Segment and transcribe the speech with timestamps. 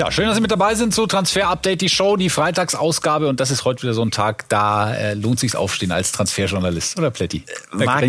[0.00, 3.28] Ja, schön, dass Sie mit dabei sind zu Transfer Update, die Show, die Freitagsausgabe.
[3.28, 6.98] Und das ist heute wieder so ein Tag, da äh, lohnt sich aufstehen als Transferjournalist.
[6.98, 7.44] Oder Plätti?
[7.70, 8.02] Da war.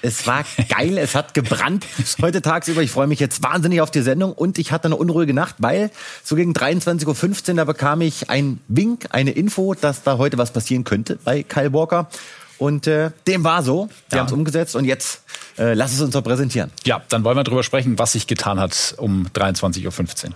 [0.00, 1.86] Es war geil, es hat gebrannt
[2.22, 2.82] heute tagsüber.
[2.82, 5.90] Ich freue mich jetzt wahnsinnig auf die Sendung und ich hatte eine unruhige Nacht, weil
[6.22, 10.52] so gegen 23.15 Uhr, da bekam ich einen Wink, eine Info, dass da heute was
[10.52, 12.06] passieren könnte bei Kyle Walker.
[12.58, 13.88] Und äh, dem war so.
[14.08, 14.20] Wir ja.
[14.20, 15.22] haben es umgesetzt und jetzt
[15.58, 16.70] äh, lass es uns doch präsentieren.
[16.84, 20.34] Ja, dann wollen wir darüber sprechen, was sich getan hat um 23.15 Uhr.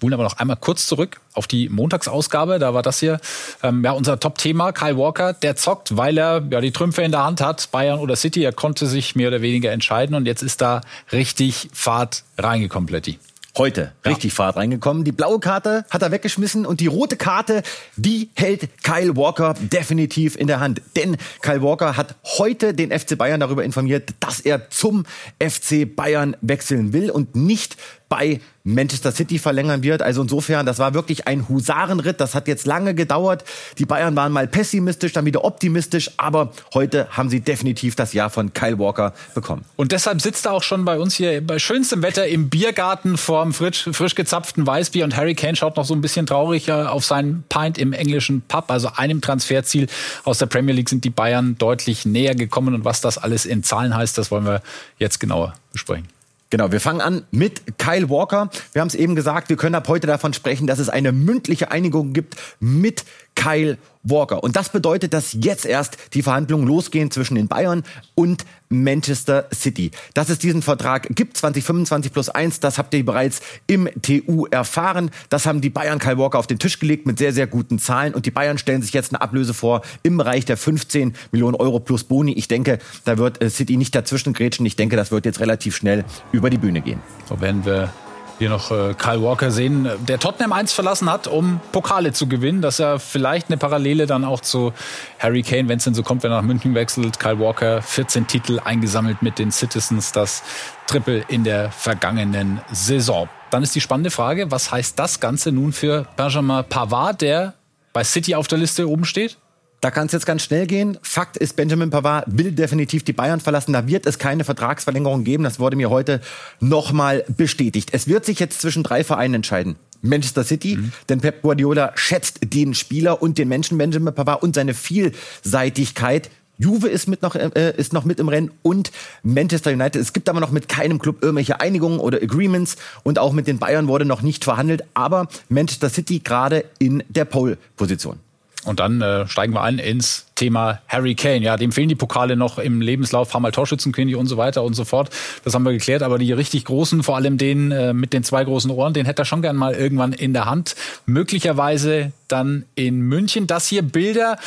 [0.00, 2.58] Spulen aber noch einmal kurz zurück auf die Montagsausgabe.
[2.58, 3.20] Da war das hier
[3.62, 4.72] ähm, ja unser Top-Thema.
[4.72, 8.16] Kyle Walker, der zockt, weil er ja die Trümpfe in der Hand hat, Bayern oder
[8.16, 8.42] City.
[8.42, 10.80] Er konnte sich mehr oder weniger entscheiden und jetzt ist da
[11.12, 13.18] richtig Fahrt reingekommen, Plätti.
[13.58, 14.36] Heute richtig ja.
[14.36, 15.04] Fahrt reingekommen.
[15.04, 17.62] Die blaue Karte hat er weggeschmissen und die rote Karte,
[17.96, 20.80] die hält Kyle Walker definitiv in der Hand.
[20.96, 25.04] Denn Kyle Walker hat heute den FC Bayern darüber informiert, dass er zum
[25.42, 27.76] FC Bayern wechseln will und nicht
[28.10, 30.02] bei Manchester City verlängern wird.
[30.02, 32.20] Also insofern, das war wirklich ein Husarenritt.
[32.20, 33.44] Das hat jetzt lange gedauert.
[33.78, 36.10] Die Bayern waren mal pessimistisch, dann wieder optimistisch.
[36.16, 39.64] Aber heute haben sie definitiv das Jahr von Kyle Walker bekommen.
[39.76, 43.54] Und deshalb sitzt er auch schon bei uns hier bei schönstem Wetter im Biergarten vorm
[43.54, 45.04] frisch, frisch gezapften Weißbier.
[45.04, 48.70] Und Harry Kane schaut noch so ein bisschen traurig auf seinen Pint im englischen Pub.
[48.72, 49.86] Also einem Transferziel
[50.24, 52.74] aus der Premier League sind die Bayern deutlich näher gekommen.
[52.74, 54.62] Und was das alles in Zahlen heißt, das wollen wir
[54.98, 56.08] jetzt genauer besprechen.
[56.50, 58.50] Genau, wir fangen an mit Kyle Walker.
[58.72, 61.70] Wir haben es eben gesagt, wir können ab heute davon sprechen, dass es eine mündliche
[61.70, 63.04] Einigung gibt mit
[63.36, 64.42] Kyle Walker.
[64.42, 67.82] Und das bedeutet, dass jetzt erst die Verhandlungen losgehen zwischen den Bayern
[68.14, 69.90] und Manchester City.
[70.14, 75.10] Dass es diesen Vertrag gibt, 2025 plus 1, das habt ihr bereits im TU erfahren.
[75.28, 78.14] Das haben die Bayern Kyle Walker auf den Tisch gelegt mit sehr, sehr guten Zahlen.
[78.14, 81.80] Und die Bayern stellen sich jetzt eine Ablöse vor im Bereich der 15 Millionen Euro
[81.80, 82.32] plus Boni.
[82.32, 84.64] Ich denke, da wird äh, City nicht dazwischen grätschen.
[84.66, 87.00] Ich denke, das wird jetzt relativ schnell über die Bühne gehen.
[87.28, 87.92] So werden wir
[88.40, 92.62] hier noch äh, Kyle Walker sehen, der Tottenham 1 verlassen hat, um Pokale zu gewinnen.
[92.62, 94.72] Das ist ja vielleicht eine Parallele dann auch zu
[95.18, 97.20] Harry Kane, wenn es denn so kommt, wenn er nach München wechselt.
[97.20, 100.42] Kyle Walker 14 Titel eingesammelt mit den Citizens, das
[100.86, 103.28] Triple in der vergangenen Saison.
[103.50, 107.52] Dann ist die spannende Frage, was heißt das Ganze nun für Benjamin Pavard, der
[107.92, 109.36] bei City auf der Liste oben steht?
[109.80, 110.98] Da kann es jetzt ganz schnell gehen.
[111.02, 113.72] Fakt ist, Benjamin Pavard will definitiv die Bayern verlassen.
[113.72, 115.42] Da wird es keine Vertragsverlängerung geben.
[115.44, 116.20] Das wurde mir heute
[116.60, 117.90] nochmal bestätigt.
[117.92, 119.76] Es wird sich jetzt zwischen drei Vereinen entscheiden.
[120.02, 120.92] Manchester City, mhm.
[121.08, 126.30] denn Pep Guardiola schätzt den Spieler und den Menschen Benjamin Pavard und seine Vielseitigkeit.
[126.58, 128.92] Juve ist mit noch äh, ist noch mit im Rennen und
[129.22, 130.00] Manchester United.
[130.00, 133.58] Es gibt aber noch mit keinem Club irgendwelche Einigungen oder Agreements und auch mit den
[133.58, 138.18] Bayern wurde noch nicht verhandelt, aber Manchester City gerade in der Pole Position.
[138.64, 141.40] Und dann äh, steigen wir ein ins Thema Harry Kane.
[141.40, 144.74] Ja, dem fehlen die Pokale noch im Lebenslauf, paar Mal Torschützenkönig und so weiter und
[144.74, 145.10] so fort.
[145.44, 146.02] Das haben wir geklärt.
[146.02, 149.22] Aber die richtig großen, vor allem den äh, mit den zwei großen Ohren, den hätte
[149.22, 150.76] er schon gern mal irgendwann in der Hand.
[151.06, 153.46] Möglicherweise dann in München.
[153.46, 154.38] Das hier Bilder,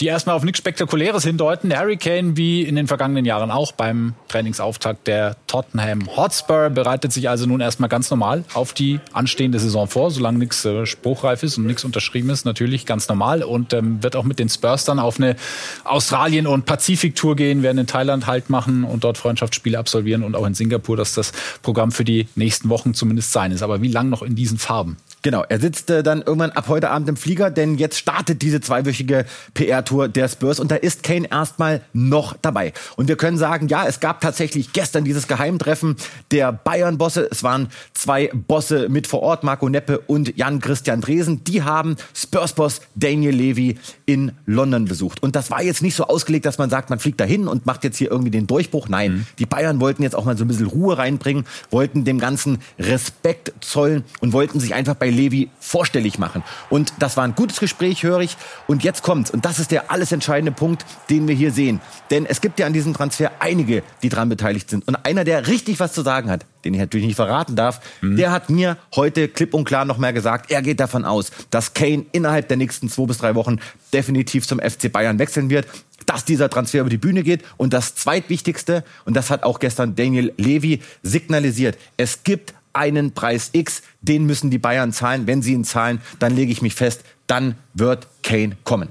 [0.00, 1.74] die erstmal auf nichts Spektakuläres hindeuten.
[1.76, 7.28] Harry Kane, wie in den vergangenen Jahren auch beim Trainingsauftakt der Tottenham Hotspur, bereitet sich
[7.28, 11.58] also nun erstmal ganz normal auf die anstehende Saison vor, solange nichts äh, spruchreif ist
[11.58, 14.98] und nichts unterschrieben ist, natürlich ganz normal und ähm, wird auch mit den Spurs dann
[14.98, 15.36] auf eine
[15.84, 20.46] Australien- und Pazifik-Tour gehen, werden in Thailand Halt machen und dort Freundschaftsspiele absolvieren und auch
[20.46, 23.62] in Singapur, dass das Programm für die nächsten Wochen zumindest sein ist.
[23.62, 24.96] Aber wie lang noch in diesen Farben?
[25.24, 28.60] Genau, er sitzt äh, dann irgendwann ab heute Abend im Flieger, denn jetzt startet diese
[28.60, 29.24] zweiwöchige
[29.54, 32.74] PR-Tour der Spurs und da ist Kane erstmal noch dabei.
[32.96, 35.96] Und wir können sagen, ja, es gab tatsächlich gestern dieses Geheimtreffen
[36.30, 37.26] der Bayern-Bosse.
[37.30, 41.42] Es waren zwei Bosse mit vor Ort, Marco Neppe und Jan-Christian Dresen.
[41.44, 45.22] Die haben Spurs-Boss Daniel Levy in London besucht.
[45.22, 47.82] Und das war jetzt nicht so ausgelegt, dass man sagt, man fliegt dahin und macht
[47.84, 48.90] jetzt hier irgendwie den Durchbruch.
[48.90, 49.26] Nein, mhm.
[49.38, 53.54] die Bayern wollten jetzt auch mal so ein bisschen Ruhe reinbringen, wollten dem Ganzen Respekt
[53.62, 56.42] zollen und wollten sich einfach bei Levi vorstellig machen.
[56.70, 58.36] Und das war ein gutes Gespräch, höre ich.
[58.66, 59.30] Und jetzt kommt's.
[59.30, 61.80] Und das ist der alles entscheidende Punkt, den wir hier sehen.
[62.10, 64.86] Denn es gibt ja an diesem Transfer einige, die daran beteiligt sind.
[64.86, 68.16] Und einer, der richtig was zu sagen hat, den ich natürlich nicht verraten darf, mhm.
[68.16, 71.74] der hat mir heute klipp und klar noch mehr gesagt, er geht davon aus, dass
[71.74, 73.58] Kane innerhalb der nächsten zwei bis drei Wochen
[73.92, 75.66] definitiv zum FC Bayern wechseln wird
[76.06, 77.42] dass dieser Transfer über die Bühne geht.
[77.56, 83.50] Und das zweitwichtigste, und das hat auch gestern Daniel Levy signalisiert, es gibt einen Preis
[83.52, 85.26] X, den müssen die Bayern zahlen.
[85.26, 88.88] Wenn sie ihn zahlen, dann lege ich mich fest, dann wird Kane kommen.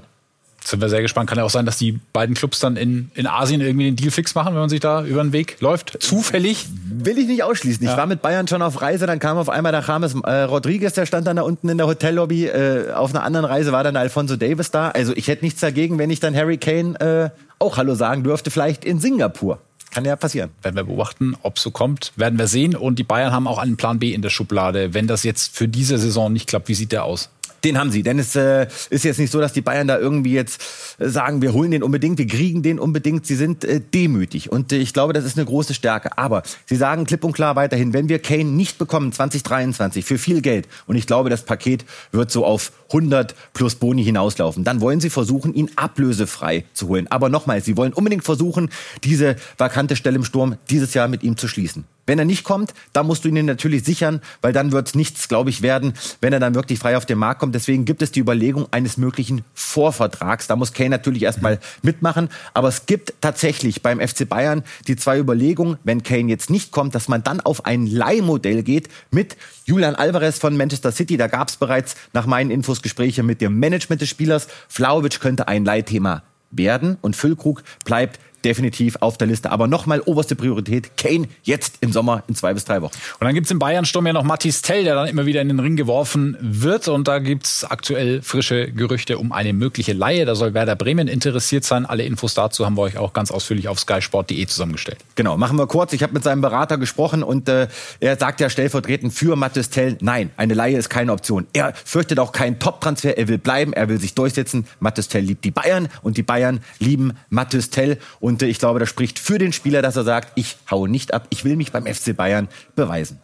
[0.64, 1.28] sind wir sehr gespannt.
[1.28, 4.10] Kann ja auch sein, dass die beiden Clubs dann in, in Asien irgendwie den Deal
[4.10, 6.02] fix machen, wenn man sich da über den Weg läuft.
[6.02, 6.66] Zufällig?
[6.86, 7.84] Will ich nicht ausschließen.
[7.84, 7.92] Ja.
[7.92, 10.94] Ich war mit Bayern schon auf Reise, dann kam auf einmal der James äh, Rodriguez,
[10.94, 12.46] der stand dann da unten in der Hotellobby.
[12.46, 14.88] Äh, auf einer anderen Reise war dann Alfonso Davis da.
[14.88, 18.50] Also ich hätte nichts dagegen, wenn ich dann Harry Kane äh, auch Hallo sagen dürfte,
[18.50, 19.58] vielleicht in Singapur.
[19.94, 20.50] Kann ja passieren.
[20.60, 22.74] Werden wir beobachten, ob so kommt, werden wir sehen.
[22.74, 24.92] Und die Bayern haben auch einen Plan B in der Schublade.
[24.92, 27.30] Wenn das jetzt für diese Saison nicht klappt, wie sieht der aus?
[27.62, 30.34] Den haben sie, denn es äh, ist jetzt nicht so, dass die Bayern da irgendwie
[30.34, 30.60] jetzt
[30.98, 33.24] äh, sagen, wir holen den unbedingt, wir kriegen den unbedingt.
[33.24, 36.18] Sie sind äh, demütig und äh, ich glaube, das ist eine große Stärke.
[36.18, 40.42] Aber sie sagen klipp und klar weiterhin, wenn wir Kane nicht bekommen 2023 für viel
[40.42, 45.00] Geld und ich glaube, das Paket wird so auf 100 plus Boni hinauslaufen, dann wollen
[45.00, 47.08] sie versuchen, ihn ablösefrei zu holen.
[47.10, 48.70] Aber nochmal, sie wollen unbedingt versuchen,
[49.02, 51.84] diese vakante Stelle im Sturm dieses Jahr mit ihm zu schließen.
[52.06, 55.48] Wenn er nicht kommt, dann musst du ihn natürlich sichern, weil dann wird nichts, glaube
[55.48, 57.54] ich, werden, wenn er dann wirklich frei auf den Markt kommt.
[57.54, 60.46] Deswegen gibt es die Überlegung eines möglichen Vorvertrags.
[60.46, 62.28] Da muss Kane natürlich erstmal mitmachen.
[62.52, 66.94] Aber es gibt tatsächlich beim FC Bayern die zwei Überlegungen, wenn Kane jetzt nicht kommt,
[66.94, 71.16] dass man dann auf ein Leihmodell geht mit Julian Alvarez von Manchester City.
[71.16, 74.46] Da gab es bereits nach meinen Infos Gespräche mit dem Management des Spielers.
[74.68, 76.22] Flauwitsch könnte ein Leihthema
[76.52, 79.50] werden und Füllkrug bleibt definitiv auf der Liste.
[79.50, 82.94] Aber nochmal oberste Priorität, Kane jetzt im Sommer in zwei bis drei Wochen.
[83.20, 85.60] Und dann gibt's im Bayern-Sturm ja noch Mathis Tell, der dann immer wieder in den
[85.60, 86.88] Ring geworfen wird.
[86.88, 90.24] Und da gibt's aktuell frische Gerüchte um eine mögliche Laie.
[90.24, 91.86] Da soll Werder Bremen interessiert sein.
[91.86, 94.98] Alle Infos dazu haben wir euch auch ganz ausführlich auf skysport.de zusammengestellt.
[95.14, 95.92] Genau, machen wir kurz.
[95.92, 97.68] Ich habe mit seinem Berater gesprochen und äh,
[98.00, 101.46] er sagt ja stellvertretend für Mathis Tell, nein, eine Laie ist keine Option.
[101.52, 104.66] Er fürchtet auch keinen Top-Transfer, er will bleiben, er will sich durchsetzen.
[104.80, 107.98] Mathis Tell liebt die Bayern und die Bayern lieben Mathis Tell.
[108.20, 111.14] Und und ich glaube, das spricht für den Spieler, dass er sagt, ich haue nicht
[111.14, 113.20] ab, ich will mich beim FC Bayern beweisen.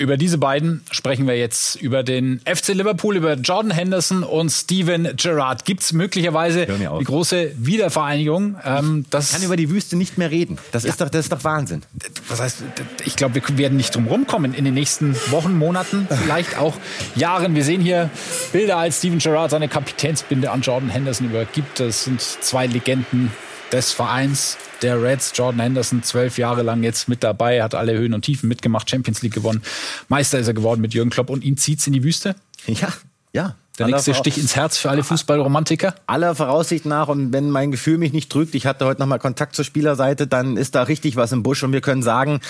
[0.00, 5.08] Über diese beiden sprechen wir jetzt über den FC Liverpool, über Jordan Henderson und Steven
[5.16, 5.64] Gerrard.
[5.64, 8.58] Gibt es möglicherweise die große Wiedervereinigung?
[8.64, 10.56] Ähm, das ich kann über die Wüste nicht mehr reden.
[10.70, 10.90] Das, ja.
[10.90, 11.82] ist, doch, das ist doch Wahnsinn.
[12.28, 12.62] Was heißt,
[13.06, 16.76] ich glaube, wir werden nicht drum rumkommen in den nächsten Wochen, Monaten, vielleicht auch
[17.16, 17.56] Jahren.
[17.56, 18.08] Wir sehen hier
[18.52, 21.80] Bilder, als Steven Gerrard seine Kapitänsbinde an Jordan Henderson übergibt.
[21.80, 23.32] Das sind zwei Legenden
[23.72, 25.32] des Vereins der Reds.
[25.34, 29.22] Jordan Henderson, zwölf Jahre lang jetzt mit dabei, hat alle Höhen und Tiefen mitgemacht, Champions
[29.22, 29.62] League gewonnen.
[30.08, 32.34] Meister ist er geworden mit Jürgen Klopp und ihn zieht's in die Wüste?
[32.66, 32.92] Ja,
[33.32, 33.56] ja.
[33.78, 35.94] Der nächste Stich ins Herz für alle Fußballromantiker?
[36.08, 39.54] Aller Voraussicht nach und wenn mein Gefühl mich nicht trügt, ich hatte heute nochmal Kontakt
[39.54, 42.40] zur Spielerseite, dann ist da richtig was im Busch und wir können sagen,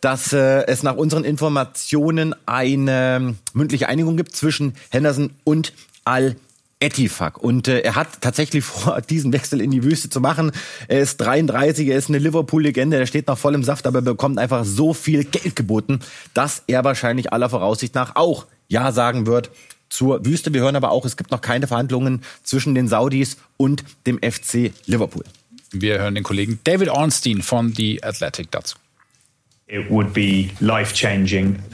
[0.00, 6.36] dass äh, es nach unseren Informationen eine mündliche Einigung gibt zwischen Henderson und Al
[6.80, 7.38] Etifak.
[7.38, 10.52] Und äh, er hat tatsächlich vor, diesen Wechsel in die Wüste zu machen.
[10.86, 14.02] Er ist 33, er ist eine Liverpool-Legende, er steht noch voll im Saft, aber er
[14.02, 16.00] bekommt einfach so viel Geld geboten,
[16.34, 19.50] dass er wahrscheinlich aller Voraussicht nach auch Ja sagen wird
[19.88, 20.52] zur Wüste.
[20.52, 24.72] Wir hören aber auch, es gibt noch keine Verhandlungen zwischen den Saudis und dem FC
[24.86, 25.24] Liverpool.
[25.70, 28.76] Wir hören den Kollegen David Ornstein von The Athletic dazu.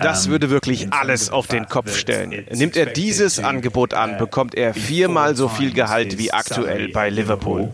[0.00, 2.44] Das würde wirklich alles auf den Kopf stellen.
[2.50, 7.70] Nimmt er dieses Angebot an, bekommt er viermal so viel Gehalt wie aktuell bei Liverpool.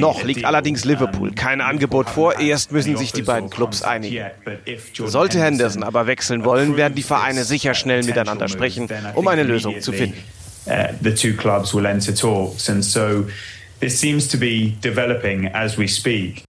[0.00, 4.16] Noch liegt allerdings Liverpool kein Angebot vor, erst müssen sich die beiden Clubs einigen.
[4.94, 9.80] Sollte Henderson aber wechseln wollen, werden die Vereine sicher schnell miteinander sprechen, um eine Lösung
[9.80, 10.18] zu finden.
[13.80, 16.44] It seems to be developing as we speak.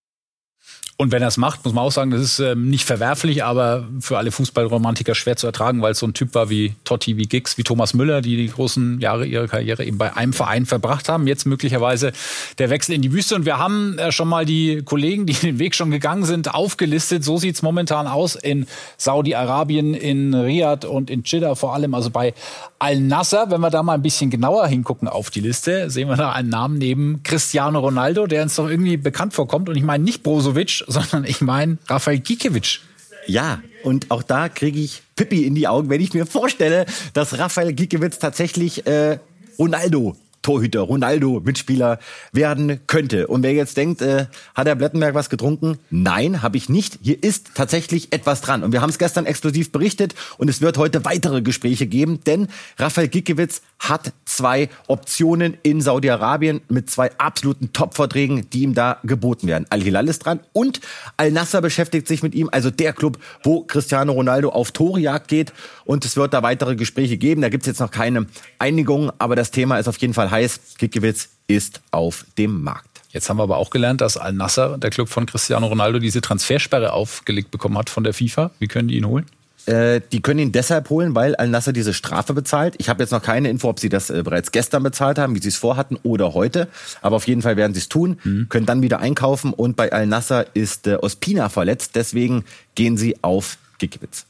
[1.01, 3.87] Und wenn er es macht, muss man auch sagen, das ist ähm, nicht verwerflich, aber
[4.01, 7.23] für alle Fußballromantiker schwer zu ertragen, weil es so ein Typ war wie Totti, wie
[7.23, 11.09] Giggs, wie Thomas Müller, die die großen Jahre ihrer Karriere eben bei einem Verein verbracht
[11.09, 11.25] haben.
[11.25, 12.11] Jetzt möglicherweise
[12.59, 13.33] der Wechsel in die Wüste.
[13.33, 17.23] Und wir haben äh, schon mal die Kollegen, die den Weg schon gegangen sind, aufgelistet.
[17.23, 21.95] So sieht's momentan aus in Saudi-Arabien, in Riyadh und in Jeddah vor allem.
[21.95, 22.35] Also bei
[22.81, 26.31] Al-Nasser, wenn wir da mal ein bisschen genauer hingucken auf die Liste, sehen wir da
[26.31, 29.69] einen Namen neben Cristiano Ronaldo, der uns doch irgendwie bekannt vorkommt.
[29.69, 32.79] Und ich meine nicht Brozovic, sondern ich meine Rafael Gikiewicz.
[33.27, 37.37] Ja, und auch da kriege ich Pippi in die Augen, wenn ich mir vorstelle, dass
[37.37, 39.19] Rafael Gikiewicz tatsächlich äh,
[39.59, 41.99] Ronaldo Torhüter, Ronaldo, Mitspieler
[42.31, 43.27] werden könnte.
[43.27, 45.77] Und wer jetzt denkt, äh, hat der Blettenberg was getrunken?
[45.89, 46.99] Nein, habe ich nicht.
[47.01, 48.63] Hier ist tatsächlich etwas dran.
[48.63, 52.47] Und wir haben es gestern exklusiv berichtet und es wird heute weitere Gespräche geben, denn
[52.77, 59.47] Rafael Gikiewicz hat zwei Optionen in Saudi-Arabien mit zwei absoluten Top-Verträgen, die ihm da geboten
[59.47, 59.65] werden.
[59.69, 60.81] Al-Hilal ist dran und
[61.17, 65.53] Al-Nasser beschäftigt sich mit ihm, also der Club, wo Cristiano Ronaldo auf Torejagd geht.
[65.85, 67.41] Und es wird da weitere Gespräche geben.
[67.41, 68.27] Da gibt es jetzt noch keine
[68.59, 70.77] Einigung, aber das Thema ist auf jeden Fall heiß.
[70.77, 72.87] Kikiewicz ist auf dem Markt.
[73.09, 76.93] Jetzt haben wir aber auch gelernt, dass Al-Nasser, der Club von Cristiano Ronaldo, diese Transfersperre
[76.93, 78.51] aufgelegt bekommen hat von der FIFA.
[78.59, 79.25] Wie können die ihn holen?
[79.65, 82.75] Äh, die können ihn deshalb holen, weil Al-Nasser diese Strafe bezahlt.
[82.79, 85.41] Ich habe jetzt noch keine Info, ob sie das äh, bereits gestern bezahlt haben, wie
[85.41, 86.67] sie es vorhatten oder heute.
[87.01, 88.47] Aber auf jeden Fall werden sie es tun, mhm.
[88.49, 89.53] können dann wieder einkaufen.
[89.53, 92.45] Und bei Al-Nasser ist äh, Ospina verletzt, deswegen
[92.75, 94.25] gehen sie auf Gikiewicz.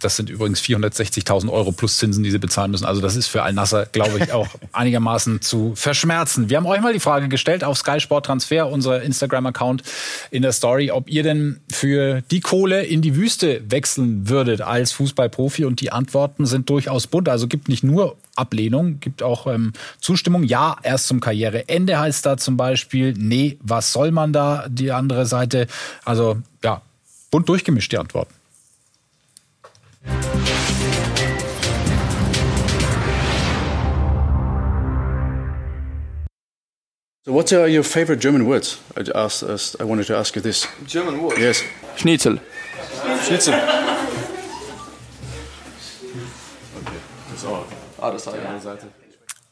[0.00, 2.84] Das sind übrigens 460.000 Euro plus Zinsen, die sie bezahlen müssen.
[2.84, 6.50] Also das ist für Al-Nasser, glaube ich, auch einigermaßen zu verschmerzen.
[6.50, 9.82] Wir haben euch mal die Frage gestellt auf Sky Sport Transfer, unser Instagram-Account
[10.30, 14.92] in der Story, ob ihr denn für die Kohle in die Wüste wechseln würdet als
[14.92, 15.64] Fußballprofi.
[15.64, 17.28] Und die Antworten sind durchaus bunt.
[17.28, 20.42] Also gibt nicht nur Ablehnung, gibt auch ähm, Zustimmung.
[20.42, 23.14] Ja, erst zum Karriereende heißt da zum Beispiel.
[23.16, 24.66] Nee, was soll man da?
[24.68, 25.66] Die andere Seite.
[26.04, 26.82] Also ja,
[27.30, 28.35] bunt durchgemischt die Antworten.
[37.26, 38.78] So, what are your favorite German words?
[38.96, 40.68] I, asked, I wanted to ask you this.
[40.86, 41.40] German words?
[41.40, 41.62] Yes.
[41.96, 42.38] Schnitzel.
[43.26, 43.54] Schnitzel.
[47.98, 48.86] Ah, das war die andere Seite.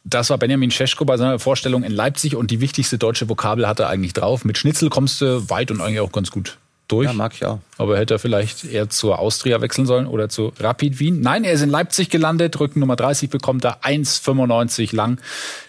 [0.04, 3.80] Das war Benjamin Scheschko bei seiner Vorstellung in Leipzig und die wichtigste deutsche Vokabel hat
[3.80, 4.44] er eigentlich drauf.
[4.44, 6.58] Mit Schnitzel kommst du weit und eigentlich auch ganz gut
[6.88, 7.06] durch.
[7.06, 7.60] Ja, mag ich auch.
[7.78, 11.20] Aber hätte er vielleicht eher zur Austria wechseln sollen oder zu Rapid Wien?
[11.20, 12.58] Nein, er ist in Leipzig gelandet.
[12.60, 15.20] Rücken Nummer 30 bekommt er 1,95 lang.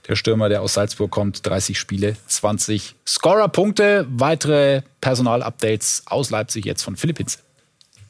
[0.07, 4.05] Der Stürmer, der aus Salzburg kommt, 30 Spiele, 20 Scorer-Punkte.
[4.09, 7.39] Weitere Personalupdates aus Leipzig jetzt von Philipp Hinze.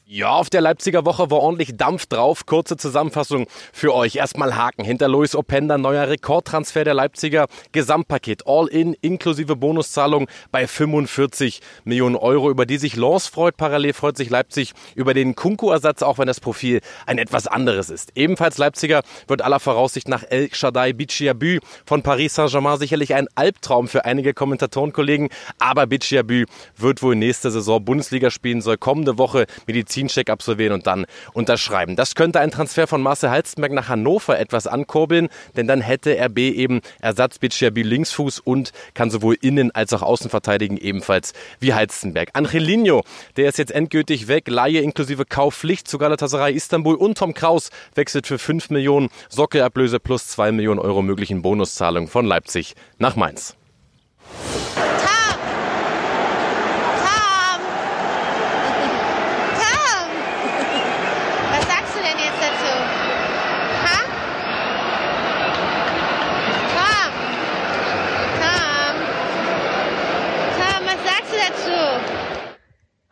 [0.08, 2.46] Ja, auf der Leipziger Woche war ordentlich Dampf drauf.
[2.46, 4.14] Kurze Zusammenfassung für euch.
[4.14, 4.84] Erstmal Haken.
[4.84, 7.48] Hinter Luis Openda neuer Rekordtransfer der Leipziger.
[7.72, 13.56] Gesamtpaket All-In inklusive Bonuszahlung bei 45 Millionen Euro, über die sich Lens freut.
[13.56, 18.12] Parallel freut sich Leipzig über den Kunku-Ersatz, auch wenn das Profil ein etwas anderes ist.
[18.14, 23.88] Ebenfalls Leipziger wird aller Voraussicht nach El Shaddai Bichiabü von Paris Saint-Germain sicherlich ein Albtraum
[23.88, 25.30] für einige Kommentatorenkollegen.
[25.58, 26.44] Aber Bichiabü
[26.76, 31.96] wird wohl nächste Saison Bundesliga spielen, soll kommende Woche Medizin Medizincheck absolvieren und dann unterschreiben.
[31.96, 36.38] Das könnte ein Transfer von Marcel Halstenberg nach Hannover etwas ankurbeln, denn dann hätte RB
[36.38, 42.30] eben Ersatz Bitscherbi Linksfuß und kann sowohl innen als auch außen verteidigen, ebenfalls wie Halstenberg.
[42.34, 43.02] Angelino,
[43.36, 48.26] der ist jetzt endgültig weg, Laie inklusive Kaufpflicht zu Galatasaray Istanbul und Tom Kraus wechselt
[48.26, 53.56] für 5 Millionen Sockelablöse plus 2 Millionen Euro möglichen Bonuszahlungen von Leipzig nach Mainz.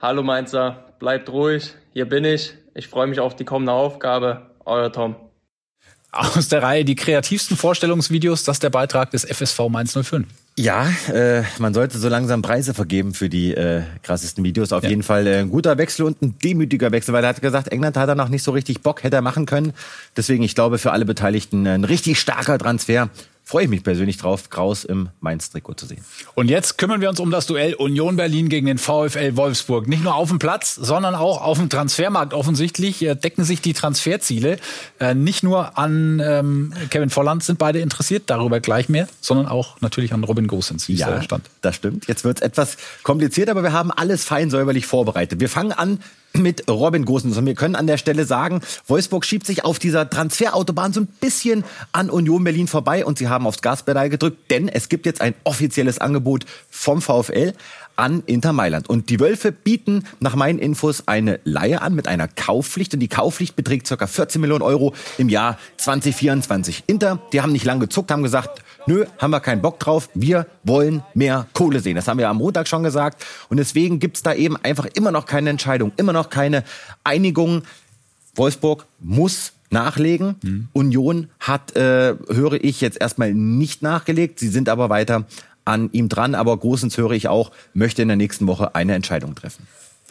[0.04, 2.52] Hallo Mainzer, bleibt ruhig, hier bin ich.
[2.74, 4.42] Ich freue mich auf die kommende Aufgabe.
[4.66, 5.16] Euer Tom.
[6.12, 10.26] Aus der Reihe die kreativsten Vorstellungsvideos, das ist der Beitrag des FSV Mainz 05.
[10.58, 14.74] Ja, äh, man sollte so langsam Preise vergeben für die äh, krassesten Videos.
[14.74, 14.90] Auf ja.
[14.90, 17.96] jeden Fall äh, ein guter Wechsel und ein demütiger Wechsel, weil er hat gesagt, England
[17.96, 19.72] hat er noch nicht so richtig Bock, hätte er machen können.
[20.18, 23.08] Deswegen, ich glaube, für alle Beteiligten ein richtig starker Transfer
[23.44, 26.02] freue ich mich persönlich drauf, Kraus im Mainz-Trikot zu sehen.
[26.34, 29.86] Und jetzt kümmern wir uns um das Duell Union Berlin gegen den VfL Wolfsburg.
[29.86, 32.32] Nicht nur auf dem Platz, sondern auch auf dem Transfermarkt.
[32.32, 34.56] Offensichtlich äh, decken sich die Transferziele.
[34.98, 39.80] Äh, nicht nur an ähm, Kevin Volland sind beide interessiert, darüber gleich mehr, sondern auch
[39.82, 41.50] natürlich an Robin Gosens, wie ja, stand.
[41.60, 42.06] Das stimmt.
[42.08, 45.40] Jetzt wird es etwas kompliziert, aber wir haben alles fein säuberlich vorbereitet.
[45.40, 46.00] Wir fangen an
[46.36, 47.36] mit Robin Gosens.
[47.36, 51.06] Und wir können an der Stelle sagen, Wolfsburg schiebt sich auf dieser Transferautobahn so ein
[51.06, 55.20] bisschen an Union Berlin vorbei und sie haben aufs Gaspedal gedrückt, denn es gibt jetzt
[55.20, 57.54] ein offizielles Angebot vom VfL
[57.96, 58.88] an Inter Mailand.
[58.88, 62.94] Und die Wölfe bieten nach meinen Infos eine Leihe an mit einer Kaufpflicht.
[62.94, 64.06] Und die Kaufpflicht beträgt ca.
[64.06, 66.84] 14 Millionen Euro im Jahr 2024.
[66.86, 70.46] Inter, die haben nicht lange gezuckt, haben gesagt, nö, haben wir keinen Bock drauf, wir
[70.62, 71.96] wollen mehr Kohle sehen.
[71.96, 73.24] Das haben wir am Montag schon gesagt.
[73.48, 76.64] Und deswegen gibt's da eben einfach immer noch keine Entscheidung, immer noch keine
[77.04, 77.62] Einigung.
[78.34, 80.36] Wolfsburg muss nachlegen.
[80.42, 80.68] Mhm.
[80.72, 84.38] Union hat, äh, höre ich jetzt erstmal nicht nachgelegt.
[84.38, 85.26] Sie sind aber weiter
[85.64, 86.34] an ihm dran.
[86.34, 89.66] Aber Großens höre ich auch, möchte in der nächsten Woche eine Entscheidung treffen.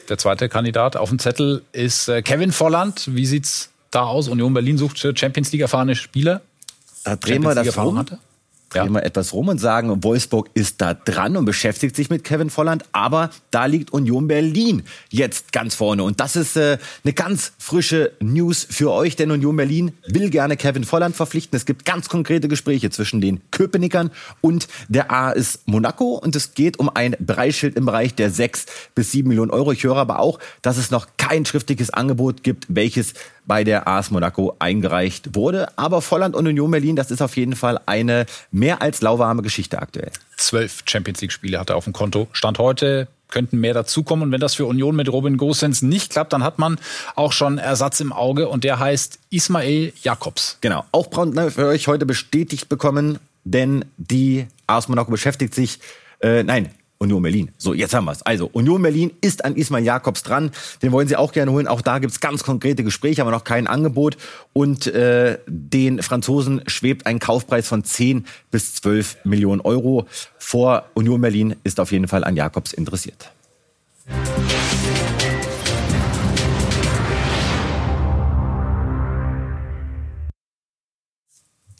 [0.09, 3.15] Der zweite Kandidat auf dem Zettel ist äh, Kevin Volland.
[3.15, 4.27] Wie sieht's da aus?
[4.27, 6.41] Union Berlin sucht Champions League erfahrene Spieler.
[7.03, 7.97] Da drehen wir das rum.
[7.97, 8.19] Hatte
[8.73, 8.93] drehen ja.
[8.93, 12.83] wir etwas rum und sagen, Wolfsburg ist da dran und beschäftigt sich mit Kevin Volland,
[12.91, 16.03] aber da liegt Union Berlin jetzt ganz vorne.
[16.03, 20.57] Und das ist äh, eine ganz frische News für euch, denn Union Berlin will gerne
[20.57, 21.55] Kevin Volland verpflichten.
[21.55, 24.11] Es gibt ganz konkrete Gespräche zwischen den Köpenickern
[24.41, 28.65] und der AS Monaco und es geht um ein Preisschild im Bereich der 6
[28.95, 29.71] bis 7 Millionen Euro.
[29.71, 33.13] Ich höre aber auch, dass es noch kein schriftliches Angebot gibt, welches
[33.45, 35.77] bei der AS Monaco eingereicht wurde.
[35.77, 38.25] Aber Volland und Union Berlin, das ist auf jeden Fall eine
[38.63, 40.09] mehr als lauwarme Geschichte aktuell.
[40.37, 42.29] Zwölf Champions League-Spiele hat er auf dem Konto.
[42.31, 44.23] Stand heute könnten mehr dazukommen.
[44.23, 46.79] Und wenn das für Union mit Robin Gosens nicht klappt, dann hat man
[47.15, 50.59] auch schon Ersatz im Auge und der heißt Ismail Jakobs.
[50.61, 55.79] Genau, auch Braun für euch heute bestätigt bekommen, denn die AS Monaco beschäftigt sich,
[56.21, 56.69] äh, nein,
[57.03, 57.51] Union Berlin.
[57.57, 58.21] So, jetzt haben wir es.
[58.23, 60.51] Also, Union Berlin ist an Ismail Jakobs dran.
[60.81, 61.67] Den wollen sie auch gerne holen.
[61.67, 64.17] Auch da gibt es ganz konkrete Gespräche, aber noch kein Angebot.
[64.53, 70.07] Und äh, den Franzosen schwebt ein Kaufpreis von 10 bis 12 Millionen Euro
[70.37, 70.85] vor.
[70.93, 73.31] Union Berlin ist auf jeden Fall an Jakobs interessiert.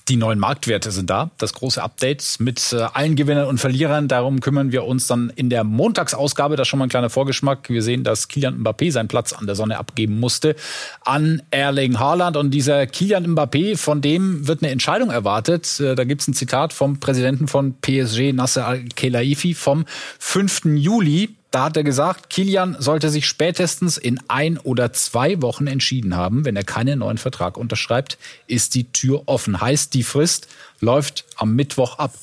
[0.10, 4.10] Die neuen Marktwerte sind da, das große Update mit äh, allen Gewinnern und Verlierern.
[4.10, 6.58] Darum kümmern wir uns dann in der Montagsausgabe.
[6.58, 7.70] Das ist schon mal ein kleiner Vorgeschmack.
[7.70, 10.58] Wir sehen, dass Kilian Mbappé seinen Platz an der Sonne abgeben musste
[11.06, 12.36] an Erling Haaland.
[12.36, 15.80] Und dieser Kilian Mbappé, von dem wird eine Entscheidung erwartet.
[15.80, 19.86] Äh, da gibt es ein Zitat vom Präsidenten von PSG, Nasser Al-Khelaifi, vom
[20.20, 20.66] 5.
[20.76, 21.30] Juli.
[21.54, 26.46] Da hat er gesagt, Kilian sollte sich spätestens in ein oder zwei Wochen entschieden haben.
[26.46, 28.18] Wenn er keinen neuen Vertrag unterschreibt,
[28.48, 29.62] ist die Tür offen.
[29.62, 30.48] Heißt, die Frist
[30.80, 32.16] läuft am Mittwoch ab.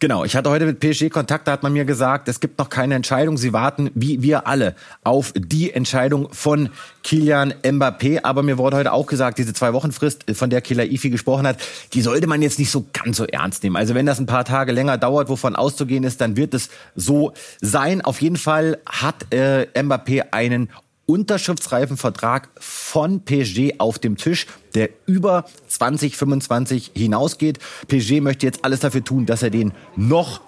[0.00, 2.68] Genau, ich hatte heute mit PSG Kontakt, da hat man mir gesagt, es gibt noch
[2.68, 3.36] keine Entscheidung.
[3.36, 6.68] Sie warten, wie wir alle, auf die Entscheidung von
[7.02, 8.20] Kilian Mbappé.
[8.22, 11.48] Aber mir wurde heute auch gesagt, diese zwei Wochen Frist, von der Killer Ifi gesprochen
[11.48, 11.58] hat,
[11.94, 13.74] die sollte man jetzt nicht so ganz so ernst nehmen.
[13.74, 17.32] Also wenn das ein paar Tage länger dauert, wovon auszugehen ist, dann wird es so
[17.60, 18.00] sein.
[18.00, 20.70] Auf jeden Fall hat äh, Mbappé einen
[21.08, 27.58] unterschriftsreifen Vertrag von PSG auf dem Tisch, der über 2025 hinausgeht.
[27.88, 30.42] PSG möchte jetzt alles dafür tun, dass er den noch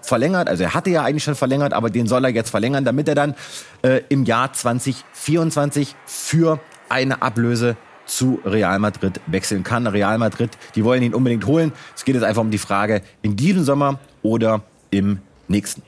[0.00, 0.48] verlängert.
[0.48, 3.14] Also er hatte ja eigentlich schon verlängert, aber den soll er jetzt verlängern, damit er
[3.14, 3.34] dann
[3.82, 9.86] äh, im Jahr 2024 für eine Ablöse zu Real Madrid wechseln kann.
[9.86, 11.72] Real Madrid, die wollen ihn unbedingt holen.
[11.94, 15.82] Es geht jetzt einfach um die Frage, in diesem Sommer oder im nächsten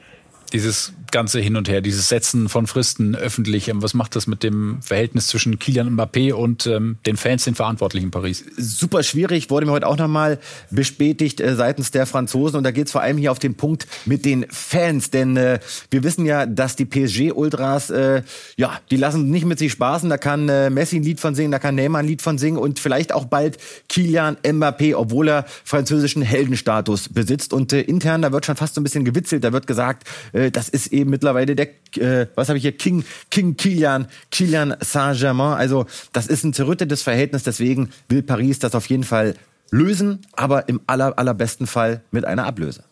[0.53, 4.43] dieses ganze Hin und Her, dieses Setzen von Fristen öffentlich, ähm, was macht das mit
[4.43, 8.45] dem Verhältnis zwischen Kilian Mbappé und ähm, den Fans, den Verantwortlichen in Paris?
[8.57, 10.39] Super schwierig, wurde mir heute auch nochmal
[10.71, 12.59] bestätigt äh, seitens der Franzosen.
[12.59, 15.11] Und da geht es vor allem hier auf den Punkt mit den Fans.
[15.11, 18.23] Denn äh, wir wissen ja, dass die PSG-Ultras, äh,
[18.57, 20.09] ja, die lassen nicht mit sich spaßen.
[20.11, 22.59] Da kann äh, Messi ein Lied von singen, da kann Neymar ein Lied von singen
[22.59, 27.53] und vielleicht auch bald Kilian Mbappé, obwohl er französischen Heldenstatus besitzt.
[27.53, 29.45] Und äh, intern, da wird schon fast so ein bisschen gewitzelt.
[29.45, 33.05] Da wird gesagt, äh, das ist eben mittlerweile der, äh, was habe ich hier, King,
[33.31, 35.55] King Kilian, Kilian Saint-Germain.
[35.55, 39.35] Also das ist ein zerrüttetes Verhältnis, deswegen will Paris das auf jeden Fall
[39.71, 42.85] lösen, aber im aller, allerbesten Fall mit einer Ablöse.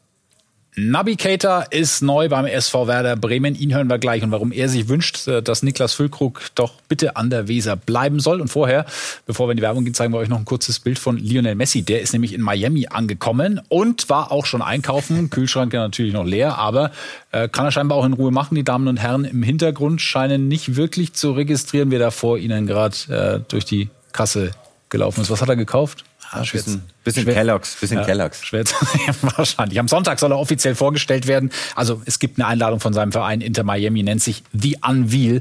[1.16, 3.54] Keita ist neu beim SV Werder Bremen.
[3.56, 7.16] Ihn hören wir gleich und warum er sich wünscht, äh, dass Niklas Füllkrug doch bitte
[7.16, 8.40] an der Weser bleiben soll.
[8.40, 8.86] Und vorher,
[9.26, 11.56] bevor wir in die Werbung gehen, zeigen wir euch noch ein kurzes Bild von Lionel
[11.56, 11.82] Messi.
[11.82, 15.30] Der ist nämlich in Miami angekommen und war auch schon einkaufen.
[15.38, 16.92] Kühlschrank natürlich noch leer, aber
[17.32, 18.54] äh, kann er scheinbar auch in Ruhe machen.
[18.54, 22.66] Die Damen und Herren im Hintergrund scheinen nicht wirklich zu registrieren, wer da vor ihnen
[22.66, 24.52] gerade äh, durch die Kasse
[24.90, 25.30] gelaufen ist.
[25.30, 26.04] Was hat er gekauft?
[26.30, 28.44] Ah, bisschen, bisschen schwer, Kellogg's, bisschen ja, Kellogg's.
[28.44, 28.64] Schwer
[29.22, 29.80] wahrscheinlich.
[29.80, 31.50] Am Sonntag soll er offiziell vorgestellt werden.
[31.74, 35.40] Also es gibt eine Einladung von seinem Verein Inter Miami, nennt sich The Unveil.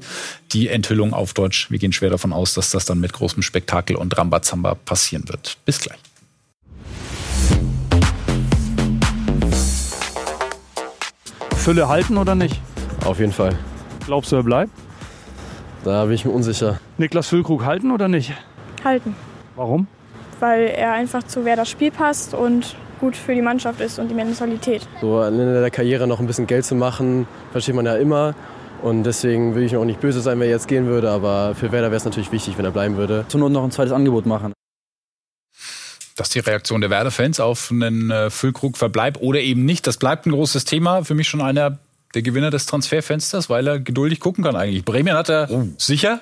[0.53, 1.69] Die Enthüllung auf Deutsch.
[1.69, 5.57] Wir gehen schwer davon aus, dass das dann mit großem Spektakel und Rambazamba passieren wird.
[5.65, 5.97] Bis gleich.
[11.57, 12.61] Fülle halten oder nicht?
[13.03, 13.59] Auf jeden Fall.
[14.05, 14.71] Glaubst du, er bleibt?
[15.83, 16.79] Da bin ich mir unsicher.
[16.97, 18.31] Niklas Füllkrug halten oder nicht?
[18.85, 19.17] Halten.
[19.57, 19.87] Warum?
[20.39, 24.07] Weil er einfach zu wer das Spiel passt und gut für die Mannschaft ist und
[24.07, 24.87] die Mentalität.
[25.01, 28.35] So am Ende der Karriere noch ein bisschen Geld zu machen, versteht man ja immer.
[28.81, 31.71] Und deswegen will ich auch nicht böse sein, wenn er jetzt gehen würde, aber für
[31.71, 33.25] Werder wäre es natürlich wichtig, wenn er bleiben würde.
[33.27, 34.53] Zur Not noch ein zweites Angebot machen.
[36.15, 39.85] Das ist die Reaktion der Werder-Fans auf einen äh, Füllkrug-Verbleib oder eben nicht.
[39.85, 41.03] Das bleibt ein großes Thema.
[41.03, 41.79] Für mich schon einer
[42.15, 44.83] der Gewinner des Transferfensters, weil er geduldig gucken kann eigentlich.
[44.83, 45.67] Bremen hat er oh.
[45.77, 46.21] sicher.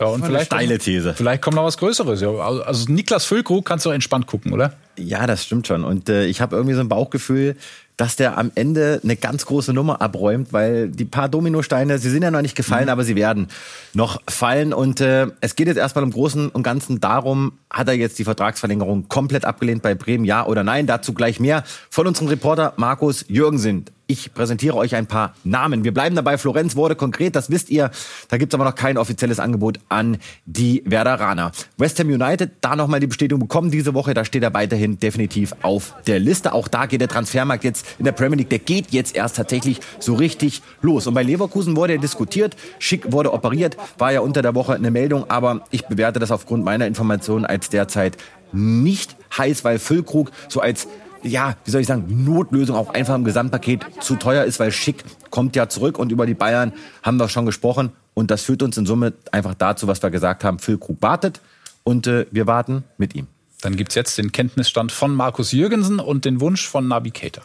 [0.00, 1.14] Ja, und vielleicht steile These.
[1.14, 2.20] Vielleicht kommt noch was Größeres.
[2.20, 4.74] Ja, also Niklas Füllkrug kannst du entspannt gucken, oder?
[4.96, 5.84] Ja, das stimmt schon.
[5.84, 7.56] Und äh, ich habe irgendwie so ein Bauchgefühl,
[7.96, 12.22] dass der am Ende eine ganz große Nummer abräumt, weil die paar Dominosteine, sie sind
[12.22, 12.90] ja noch nicht gefallen, mhm.
[12.90, 13.48] aber sie werden
[13.92, 14.72] noch fallen.
[14.72, 18.24] Und äh, es geht jetzt erstmal im Großen und Ganzen darum, hat er jetzt die
[18.24, 20.86] Vertragsverlängerung komplett abgelehnt bei Bremen, ja oder nein?
[20.86, 23.84] Dazu gleich mehr von unserem Reporter Markus Jürgensen.
[24.06, 25.82] Ich präsentiere euch ein paar Namen.
[25.82, 26.36] Wir bleiben dabei.
[26.36, 27.90] Florenz wurde konkret, das wisst ihr.
[28.28, 31.52] Da gibt es aber noch kein offizielles Angebot an die Werderaner.
[31.78, 34.12] West Ham United, da nochmal die Bestätigung bekommen diese Woche.
[34.12, 36.52] Da steht er weiterhin definitiv auf der Liste.
[36.52, 39.80] Auch da geht der Transfermarkt jetzt in der Premier League, der geht jetzt erst tatsächlich
[40.00, 41.06] so richtig los.
[41.06, 42.56] Und bei Leverkusen wurde ja diskutiert.
[42.78, 43.78] Schick wurde operiert.
[43.96, 45.30] War ja unter der Woche eine Meldung.
[45.30, 48.18] Aber ich bewerte das aufgrund meiner Informationen als derzeit
[48.52, 50.88] nicht heiß, weil Füllkrug so als
[51.24, 55.04] ja, wie soll ich sagen, Notlösung auch einfach im Gesamtpaket zu teuer ist, weil Schick
[55.30, 58.76] kommt ja zurück und über die Bayern haben wir schon gesprochen und das führt uns
[58.76, 61.40] in Summe einfach dazu, was wir gesagt haben, Füllkrug wartet
[61.82, 63.26] und äh, wir warten mit ihm.
[63.62, 67.42] Dann gibt es jetzt den Kenntnisstand von Markus Jürgensen und den Wunsch von Nabi Keita.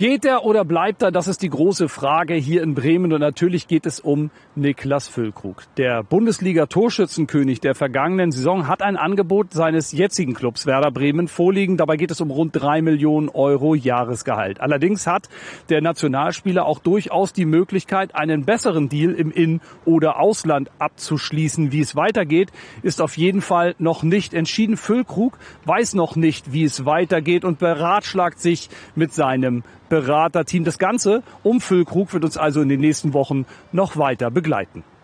[0.00, 1.10] Geht er oder bleibt er?
[1.10, 3.12] Das ist die große Frage hier in Bremen.
[3.12, 5.64] Und natürlich geht es um Niklas Füllkrug.
[5.76, 11.76] Der Bundesliga-Torschützenkönig der vergangenen Saison hat ein Angebot seines jetzigen Clubs Werder Bremen vorliegen.
[11.76, 14.62] Dabei geht es um rund drei Millionen Euro Jahresgehalt.
[14.62, 15.28] Allerdings hat
[15.68, 21.72] der Nationalspieler auch durchaus die Möglichkeit, einen besseren Deal im In- oder Ausland abzuschließen.
[21.72, 24.78] Wie es weitergeht, ist auf jeden Fall noch nicht entschieden.
[24.78, 25.36] Füllkrug
[25.66, 30.64] weiß noch nicht, wie es weitergeht und beratschlagt sich mit seinem Beraterteam.
[30.64, 34.82] Das Ganze um Füllkrug wird uns also in den nächsten Wochen noch weiter begleiten.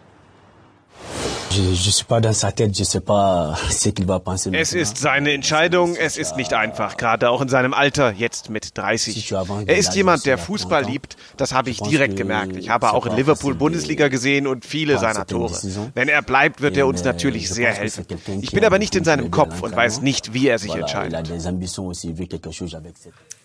[4.53, 8.77] Es ist seine Entscheidung, es ist nicht einfach, gerade auch in seinem Alter, jetzt mit
[8.77, 9.33] 30.
[9.67, 12.57] Er ist jemand, der Fußball liebt, das habe ich direkt gemerkt.
[12.57, 15.57] Ich habe auch in Liverpool Bundesliga gesehen und viele seiner Tore.
[15.95, 18.07] Wenn er bleibt, wird er uns natürlich sehr helfen.
[18.43, 21.31] Ich bin aber nicht in seinem Kopf und weiß nicht, wie er sich entscheidet.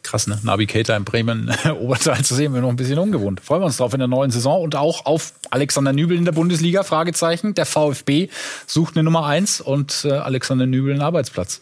[0.04, 0.40] Krass, ne?
[0.44, 3.40] Navigator in Bremen, Oberteil zu sehen, wir noch ein bisschen ungewohnt.
[3.42, 6.32] Freuen wir uns drauf in der neuen Saison und auch auf Alexander Nübel in der
[6.32, 7.54] Bundesliga, Fragezeichen.
[7.54, 8.30] Der VfB
[8.66, 11.62] sucht eine Nummer eins und äh, Alexander Nübel einen Arbeitsplatz.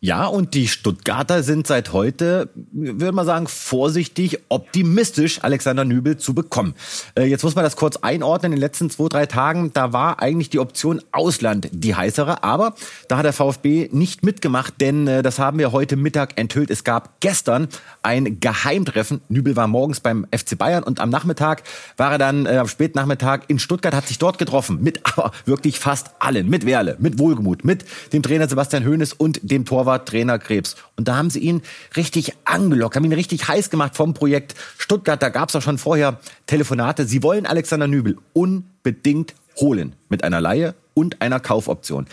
[0.00, 6.34] Ja, und die Stuttgarter sind seit heute, würde man sagen, vorsichtig optimistisch, Alexander Nübel zu
[6.34, 6.74] bekommen.
[7.14, 8.52] Äh, jetzt muss man das kurz einordnen.
[8.52, 12.44] In den letzten zwei, drei Tagen, da war eigentlich die Option Ausland die heißere.
[12.44, 12.74] Aber
[13.08, 16.70] da hat der VfB nicht mitgemacht, denn äh, das haben wir heute Mittag enthüllt.
[16.70, 17.68] Es gab gestern
[18.02, 19.22] ein Geheimtreffen.
[19.30, 21.62] Nübel war morgens beim FC Bayern und am Nachmittag
[21.96, 24.82] war er dann, äh, am späten Nachmittag in Stuttgart, hat sich dort getroffen.
[24.82, 26.50] Mit aber wirklich fast allen.
[26.50, 30.76] Mit Werle, mit Wohlgemut, mit dem Trainer Sebastian Hoeneß und dem Torwart Trainer Krebs.
[30.96, 31.62] Und da haben sie ihn
[31.96, 35.22] richtig angelockt, haben ihn richtig heiß gemacht vom Projekt Stuttgart.
[35.22, 37.06] Da gab es auch schon vorher Telefonate.
[37.06, 42.06] Sie wollen Alexander Nübel unbedingt holen mit einer Laie und einer Kaufoption.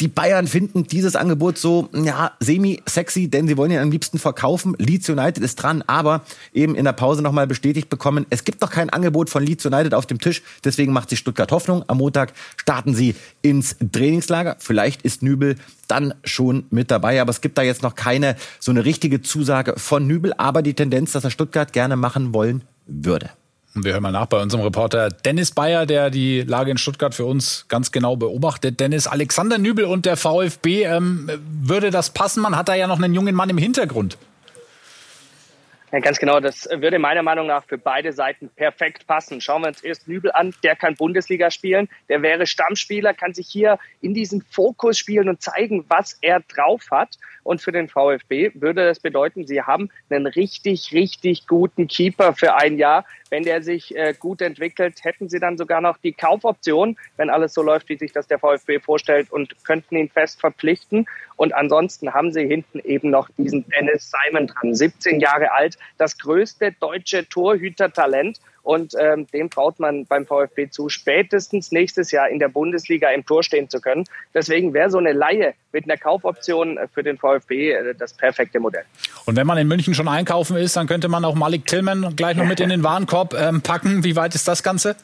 [0.00, 4.74] Die Bayern finden dieses Angebot so, ja, semi-sexy, denn sie wollen ihn am liebsten verkaufen.
[4.78, 8.70] Leeds United ist dran, aber eben in der Pause nochmal bestätigt bekommen, es gibt noch
[8.70, 10.42] kein Angebot von Leeds United auf dem Tisch.
[10.64, 11.84] Deswegen macht sich Stuttgart Hoffnung.
[11.86, 14.56] Am Montag starten sie ins Trainingslager.
[14.58, 18.72] Vielleicht ist Nübel dann schon mit dabei, aber es gibt da jetzt noch keine so
[18.72, 23.30] eine richtige Zusage von Nübel, aber die Tendenz, dass er Stuttgart gerne machen wollen würde.
[23.76, 27.24] Wir hören mal nach bei unserem Reporter Dennis Bayer, der die Lage in Stuttgart für
[27.24, 28.78] uns ganz genau beobachtet.
[28.78, 31.28] Dennis, Alexander Nübel und der VfB, ähm,
[31.60, 32.40] würde das passen?
[32.40, 34.16] Man hat da ja noch einen jungen Mann im Hintergrund.
[35.90, 36.38] Ja, ganz genau.
[36.38, 39.40] Das würde meiner Meinung nach für beide Seiten perfekt passen.
[39.40, 40.54] Schauen wir uns erst Nübel an.
[40.62, 41.88] Der kann Bundesliga spielen.
[42.08, 46.82] Der wäre Stammspieler, kann sich hier in diesen Fokus spielen und zeigen, was er drauf
[46.92, 47.18] hat.
[47.44, 52.54] Und für den VfB würde das bedeuten, sie haben einen richtig, richtig guten Keeper für
[52.54, 53.04] ein Jahr.
[53.30, 57.54] Wenn der sich äh, gut entwickelt, hätten sie dann sogar noch die Kaufoption, wenn alles
[57.54, 61.06] so läuft, wie sich das der VfB vorstellt und könnten ihn fest verpflichten.
[61.36, 66.18] Und ansonsten haben sie hinten eben noch diesen Dennis Simon dran, 17 Jahre alt, das
[66.18, 68.40] größte deutsche Torhütertalent.
[68.64, 73.24] Und ähm, dem traut man beim VfB zu, spätestens nächstes Jahr in der Bundesliga im
[73.24, 74.04] Tor stehen zu können.
[74.32, 78.84] Deswegen wäre so eine Laie mit einer Kaufoption für den VfB äh, das perfekte Modell.
[79.26, 82.36] Und wenn man in München schon einkaufen ist, dann könnte man auch Malik Tillman gleich
[82.36, 84.02] noch mit in den Warenkorb ähm, packen.
[84.02, 84.96] Wie weit ist das Ganze?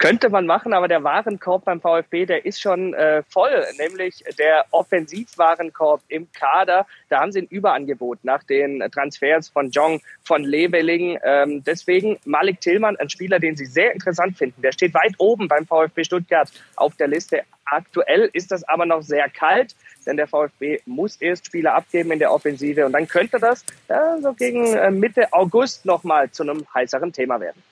[0.00, 4.64] Könnte man machen, aber der Warenkorb beim VfB, der ist schon äh, voll, nämlich der
[4.70, 6.86] Offensivwarenkorb im Kader.
[7.10, 11.18] Da haben sie ein Überangebot nach den Transfers von Jong, von Leveling.
[11.22, 14.62] Ähm, deswegen Malik Tillmann, ein Spieler, den sie sehr interessant finden.
[14.62, 17.42] Der steht weit oben beim VfB Stuttgart auf der Liste.
[17.66, 22.20] Aktuell ist das aber noch sehr kalt, denn der VfB muss erst Spieler abgeben in
[22.20, 26.64] der Offensive und dann könnte das ja, so gegen äh, Mitte August nochmal zu einem
[26.72, 27.62] heißeren Thema werden.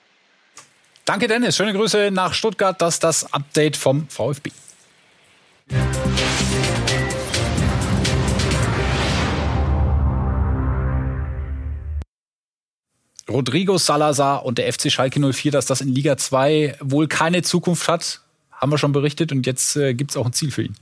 [1.09, 1.55] Danke, Dennis.
[1.55, 2.79] Schöne Grüße nach Stuttgart.
[2.79, 4.51] Das ist das Update vom VfB.
[13.27, 17.87] Rodrigo Salazar und der FC Schalke 04, dass das in Liga 2 wohl keine Zukunft
[17.87, 20.75] hat, haben wir schon berichtet und jetzt äh, gibt es auch ein Ziel für ihn.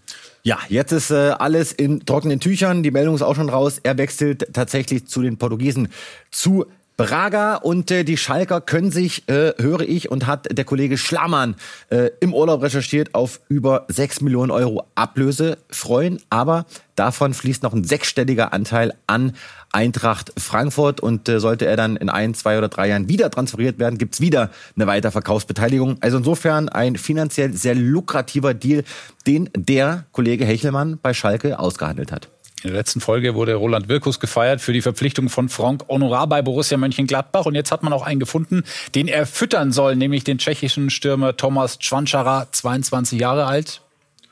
[0.43, 2.83] Ja, jetzt ist äh, alles in trockenen Tüchern.
[2.83, 3.79] Die Meldung ist auch schon raus.
[3.81, 5.87] Er wechselt tatsächlich zu den Portugiesen
[6.31, 6.65] zu
[6.97, 11.55] Braga und äh, die Schalker können sich, äh, höre ich, und hat der Kollege Schlamann
[11.91, 16.19] äh, im Urlaub recherchiert, auf über 6 Millionen Euro Ablöse freuen.
[16.31, 19.33] Aber davon fließt noch ein sechsstelliger Anteil an
[19.71, 20.99] Eintracht Frankfurt.
[20.99, 24.19] Und äh, sollte er dann in ein, zwei oder drei Jahren wieder transferiert werden, gibt's
[24.19, 25.97] wieder eine Weiterverkaufsbeteiligung.
[26.01, 28.83] Also insofern ein finanziell sehr lukrativer Deal,
[29.27, 32.27] den der Kollege Hechelmann bei Schalke ausgehandelt hat.
[32.63, 36.41] In der letzten Folge wurde Roland Wirkus gefeiert für die Verpflichtung von Frank Honorar bei
[36.41, 37.45] Borussia Mönchengladbach.
[37.45, 38.63] Und jetzt hat man auch einen gefunden,
[38.95, 43.81] den er füttern soll, nämlich den tschechischen Stürmer Thomas Čvančara, 22 Jahre alt.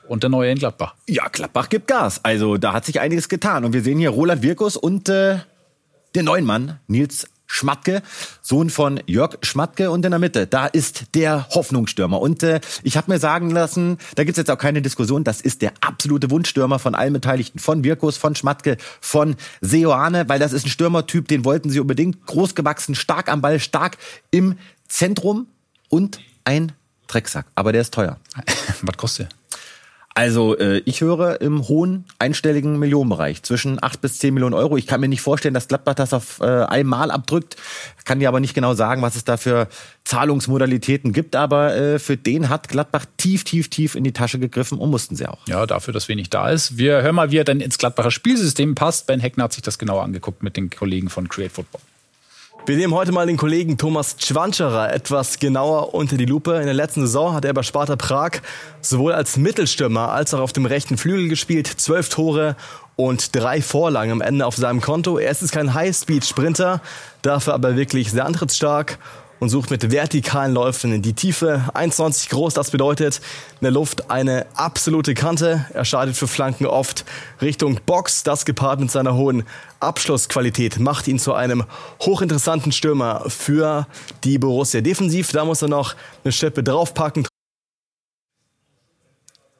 [0.08, 0.94] Und der neue in Gladbach.
[1.08, 2.24] Ja, Gladbach gibt Gas.
[2.24, 3.64] Also da hat sich einiges getan.
[3.64, 5.38] Und wir sehen hier Roland Wirkus und äh,
[6.14, 8.02] den neuen Mann, Nils Schmatke,
[8.42, 12.20] Sohn von Jörg Schmatke und in der Mitte, da ist der Hoffnungsstürmer.
[12.20, 15.62] Und äh, ich habe mir sagen lassen, da gibt's jetzt auch keine Diskussion, das ist
[15.62, 20.66] der absolute Wunschstürmer von allen Beteiligten, von Virkos, von Schmatke, von Seoane, weil das ist
[20.66, 23.96] ein Stürmertyp, den wollten sie unbedingt, großgewachsen, stark am Ball, stark
[24.30, 25.46] im Zentrum
[25.88, 26.72] und ein
[27.06, 27.46] Drecksack.
[27.54, 28.18] Aber der ist teuer.
[28.82, 29.58] Was kostet der?
[30.16, 34.78] Also äh, ich höre im hohen einstelligen Millionenbereich, zwischen 8 bis 10 Millionen Euro.
[34.78, 37.56] Ich kann mir nicht vorstellen, dass Gladbach das auf äh, einmal abdrückt.
[38.06, 39.68] Kann dir aber nicht genau sagen, was es da für
[40.04, 41.36] Zahlungsmodalitäten gibt.
[41.36, 45.16] Aber äh, für den hat Gladbach tief, tief, tief in die Tasche gegriffen und mussten
[45.16, 45.46] sie auch.
[45.48, 46.78] Ja, dafür, dass wenig da ist.
[46.78, 49.06] Wir hören mal, wie er denn ins Gladbacher Spielsystem passt.
[49.06, 51.82] Ben Heckner hat sich das genauer angeguckt mit den Kollegen von Create Football.
[52.66, 56.56] Wir nehmen heute mal den Kollegen Thomas Schwanscherer etwas genauer unter die Lupe.
[56.56, 58.40] In der letzten Saison hat er bei Sparta Prag
[58.80, 61.68] sowohl als Mittelstürmer als auch auf dem rechten Flügel gespielt.
[61.68, 62.56] Zwölf Tore
[62.96, 65.16] und drei Vorlagen am Ende auf seinem Konto.
[65.16, 66.80] Er ist kein High-Speed-Sprinter,
[67.22, 68.98] dafür aber wirklich sehr antrittsstark
[69.40, 71.64] und sucht mit vertikalen Läufen in die Tiefe.
[71.74, 73.20] 1,20 groß, das bedeutet
[73.60, 75.66] in der Luft eine absolute Kante.
[75.72, 77.04] Er scheidet für Flanken oft
[77.40, 78.22] Richtung Box.
[78.22, 79.44] Das gepaart mit seiner hohen
[79.80, 81.64] Abschlussqualität macht ihn zu einem
[82.00, 83.86] hochinteressanten Stürmer für
[84.24, 84.80] die Borussia.
[84.80, 85.94] Defensiv, da muss er noch
[86.24, 87.26] eine Schippe draufpacken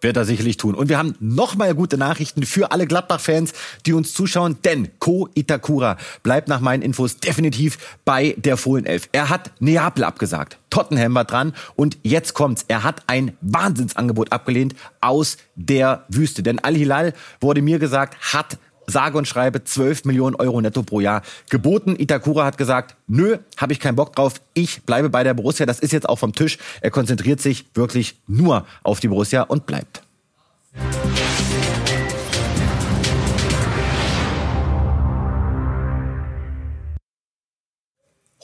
[0.00, 0.74] wird er sicherlich tun.
[0.74, 3.52] Und wir haben nochmal gute Nachrichten für alle Gladbach-Fans,
[3.86, 9.08] die uns zuschauen, denn Ko Itakura bleibt nach meinen Infos definitiv bei der Fohlenelf.
[9.12, 10.58] Er hat Neapel abgesagt.
[10.70, 12.64] Tottenham war dran und jetzt kommt's.
[12.68, 16.42] Er hat ein Wahnsinnsangebot abgelehnt aus der Wüste.
[16.42, 21.22] Denn Al-Hilal, wurde mir gesagt, hat sage und schreibe 12 Millionen Euro netto pro Jahr
[21.50, 21.96] geboten.
[21.98, 25.66] Itakura hat gesagt, nö, habe ich keinen Bock drauf, ich bleibe bei der Borussia.
[25.66, 26.58] Das ist jetzt auch vom Tisch.
[26.80, 30.02] Er konzentriert sich wirklich nur auf die Borussia und bleibt.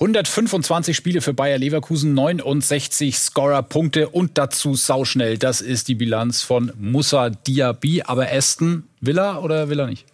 [0.02, 5.38] 125 Spiele für Bayer Leverkusen, 69 Scorer-Punkte und dazu sauschnell.
[5.38, 8.02] Das ist die Bilanz von Musa Diaby.
[8.02, 10.12] Aber Aston, will er oder will er nicht?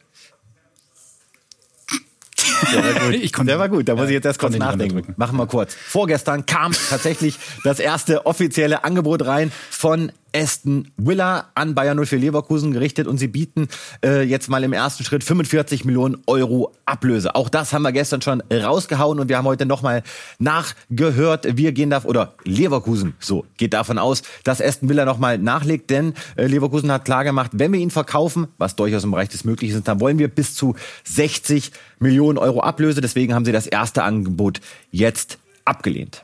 [2.72, 3.14] Der war gut.
[3.22, 3.88] Ich der war gut.
[3.88, 5.14] Da muss ich jetzt erst kurz nachdenken.
[5.16, 5.74] Machen wir kurz.
[5.74, 12.72] Vorgestern kam tatsächlich das erste offizielle Angebot rein von Aston Villa an Bayern 04 Leverkusen
[12.72, 13.66] gerichtet und sie bieten
[14.05, 17.35] äh, jetzt mal im ersten Schritt 45 Millionen Euro Ablöse.
[17.35, 20.05] Auch das haben wir gestern schon rausgehauen und wir haben heute nochmal
[20.38, 21.57] nachgehört.
[21.57, 26.14] Wir gehen da oder Leverkusen so geht davon aus, dass Aston Villa nochmal nachlegt, denn
[26.37, 29.79] äh, Leverkusen hat klar gemacht, wenn wir ihn verkaufen, was durchaus im Bereich des Möglichen
[29.79, 33.01] ist, dann wollen wir bis zu 60 Millionen Euro Ablöse.
[33.01, 34.61] Deswegen haben sie das erste Angebot
[34.92, 36.22] jetzt abgelehnt.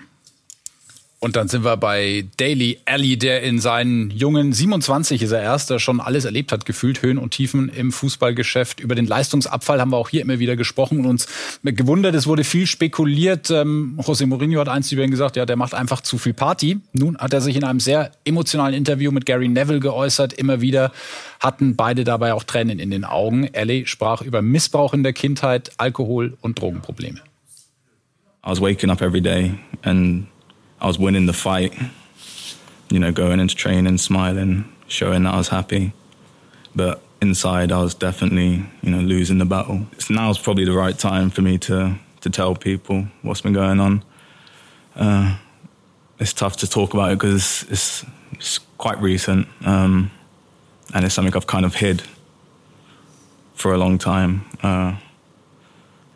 [1.24, 5.70] Und dann sind wir bei Daily Alley, der in seinen jungen 27 ist er erst,
[5.70, 8.78] der schon alles erlebt hat, gefühlt Höhen und Tiefen im Fußballgeschäft.
[8.78, 11.26] Über den Leistungsabfall haben wir auch hier immer wieder gesprochen und uns
[11.62, 13.50] gewundert, es wurde viel spekuliert.
[13.50, 16.80] Ähm, José Mourinho hat eins über ihn gesagt, ja, der macht einfach zu viel Party.
[16.92, 20.34] Nun hat er sich in einem sehr emotionalen Interview mit Gary Neville geäußert.
[20.34, 20.92] Immer wieder
[21.40, 23.48] hatten beide dabei auch Tränen in den Augen.
[23.54, 27.20] Alley sprach über Missbrauch in der Kindheit, Alkohol und Drogenprobleme.
[28.46, 30.26] I was waking up every day and
[30.84, 31.72] I was winning the fight,
[32.90, 35.94] you know, going into training, smiling, showing that I was happy.
[36.76, 39.86] But inside, I was definitely, you know, losing the battle.
[40.10, 43.80] Now is probably the right time for me to to tell people what's been going
[43.80, 44.04] on.
[44.94, 45.38] Uh,
[46.18, 50.10] it's tough to talk about it because it's, it's, quite recent, um,
[50.92, 52.02] and it's something I've kind of hid
[53.54, 54.44] for a long time.
[54.62, 54.96] Uh,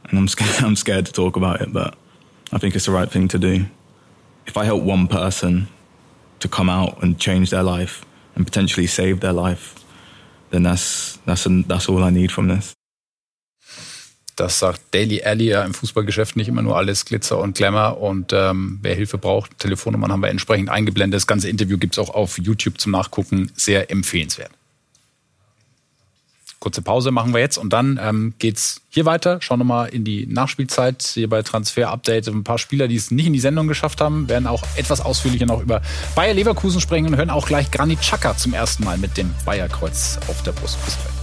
[0.04, 1.96] and I'm scared, I'm scared to talk about it, but
[2.52, 3.64] I think it's the right thing to do.
[4.48, 5.68] If I help one person
[6.40, 9.74] to come out and change their life and potentially save their life,
[10.50, 12.72] then that's, that's, that's all I need from this.
[14.36, 18.00] Das sagt Daily Alley ja im Fußballgeschäft nicht immer nur alles Glitzer und Glamour.
[18.00, 21.16] Und ähm, wer Hilfe braucht, Telefonnummern haben wir entsprechend eingeblendet.
[21.16, 23.50] Das ganze Interview gibt es auch auf YouTube zum Nachgucken.
[23.56, 24.52] Sehr empfehlenswert.
[26.60, 29.40] Kurze Pause machen wir jetzt und dann ähm, geht's hier weiter.
[29.40, 32.26] Schauen wir mal in die Nachspielzeit hier bei Transfer Update.
[32.28, 35.46] Ein paar Spieler, die es nicht in die Sendung geschafft haben, werden auch etwas ausführlicher
[35.46, 35.82] noch über
[36.16, 40.18] Bayer Leverkusen sprechen und hören auch gleich Granit Xhaka zum ersten Mal mit dem Bayerkreuz
[40.28, 40.84] auf der Brust.
[40.84, 41.17] Bis gleich.